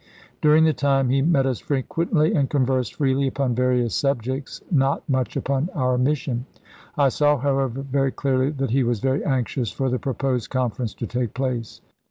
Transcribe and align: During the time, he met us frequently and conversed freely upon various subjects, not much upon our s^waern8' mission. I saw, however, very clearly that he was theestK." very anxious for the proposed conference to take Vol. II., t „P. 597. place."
During 0.41 0.63
the 0.63 0.73
time, 0.73 1.09
he 1.09 1.21
met 1.21 1.45
us 1.45 1.59
frequently 1.59 2.33
and 2.33 2.49
conversed 2.49 2.95
freely 2.95 3.27
upon 3.27 3.53
various 3.53 3.93
subjects, 3.93 4.59
not 4.71 5.07
much 5.07 5.37
upon 5.37 5.69
our 5.75 5.95
s^waern8' 5.95 6.01
mission. 6.01 6.45
I 6.97 7.09
saw, 7.09 7.37
however, 7.37 7.83
very 7.83 8.11
clearly 8.11 8.49
that 8.49 8.71
he 8.71 8.81
was 8.81 9.01
theestK." 9.01 9.03
very 9.03 9.25
anxious 9.25 9.71
for 9.71 9.89
the 9.91 9.99
proposed 9.99 10.49
conference 10.49 10.95
to 10.95 11.05
take 11.05 11.37
Vol. 11.37 11.49
II., 11.49 11.51
t 11.51 11.57
„P. 11.61 11.61
597. 11.83 11.83
place." 11.83 11.93